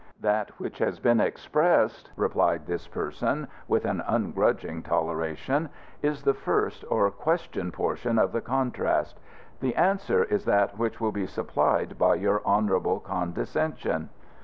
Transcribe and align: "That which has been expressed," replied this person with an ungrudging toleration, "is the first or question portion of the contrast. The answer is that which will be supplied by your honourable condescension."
"That 0.19 0.59
which 0.59 0.79
has 0.79 0.99
been 0.99 1.19
expressed," 1.21 2.09
replied 2.15 2.65
this 2.65 2.87
person 2.87 3.47
with 3.67 3.85
an 3.85 4.01
ungrudging 4.07 4.81
toleration, 4.81 5.69
"is 6.01 6.23
the 6.23 6.33
first 6.33 6.83
or 6.89 7.11
question 7.11 7.71
portion 7.71 8.17
of 8.17 8.31
the 8.31 8.41
contrast. 8.41 9.19
The 9.59 9.75
answer 9.75 10.23
is 10.23 10.45
that 10.45 10.75
which 10.75 10.99
will 10.99 11.11
be 11.11 11.27
supplied 11.27 11.99
by 11.99 12.15
your 12.15 12.43
honourable 12.43 12.99
condescension." 12.99 14.09